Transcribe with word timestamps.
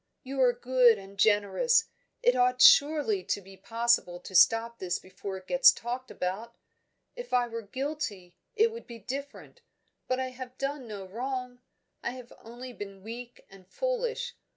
You 0.23 0.41
are 0.41 0.51
good 0.51 0.97
and 0.97 1.15
generous 1.19 1.83
It 2.23 2.35
ought 2.35 2.59
surely 2.59 3.23
to 3.25 3.39
be 3.39 3.55
possible 3.55 4.19
to 4.21 4.33
stop 4.33 4.79
this 4.79 4.97
before 4.97 5.37
it 5.37 5.45
gets 5.45 5.71
talked 5.71 6.09
about? 6.09 6.55
If 7.15 7.33
I 7.33 7.47
were 7.47 7.61
guilty, 7.61 8.33
it 8.55 8.71
would 8.71 8.87
be 8.87 8.97
different. 8.97 9.61
But 10.07 10.19
I 10.19 10.29
have 10.29 10.57
done 10.57 10.87
no 10.87 11.05
wrong; 11.05 11.59
I 12.01 12.13
have 12.13 12.33
only 12.39 12.73
been 12.73 13.03
weak 13.03 13.45
and 13.47 13.67
foolish. 13.67 14.33